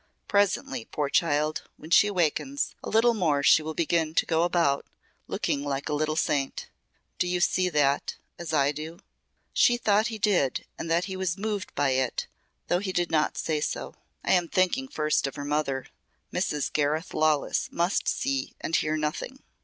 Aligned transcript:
Presently, 0.27 0.85
poor 0.89 1.09
child, 1.09 1.61
when 1.77 1.91
she 1.91 2.07
awakens 2.07 2.73
a 2.83 2.89
little 2.89 3.13
more 3.13 3.43
she 3.43 3.61
will 3.61 3.75
begin 3.75 4.15
to 4.15 4.25
go 4.25 4.41
about 4.41 4.83
looking 5.27 5.61
like 5.63 5.89
a 5.89 5.93
little 5.93 6.15
saint. 6.15 6.69
Do 7.19 7.27
you 7.27 7.39
see 7.39 7.69
that 7.69 8.15
as 8.39 8.51
I 8.51 8.71
do?" 8.71 8.97
She 9.53 9.77
thought 9.77 10.07
he 10.07 10.17
did 10.17 10.65
and 10.75 10.89
that 10.89 11.05
he 11.05 11.15
was 11.15 11.37
moved 11.37 11.75
by 11.75 11.91
it 11.91 12.25
though 12.67 12.79
he 12.79 12.91
did 12.91 13.11
not 13.11 13.37
say 13.37 13.61
so. 13.61 13.93
"I 14.23 14.31
am 14.31 14.47
thinking 14.47 14.87
first 14.87 15.27
of 15.27 15.35
her 15.35 15.45
mother. 15.45 15.85
Mrs. 16.33 16.73
Gareth 16.73 17.13
Lawless 17.13 17.69
must 17.71 18.07
see 18.07 18.55
and 18.59 18.75
hear 18.75 18.97
nothing. 18.97 19.43